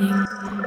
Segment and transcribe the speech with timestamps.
[0.00, 0.59] Music.